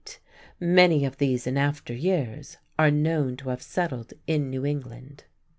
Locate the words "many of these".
0.59-1.45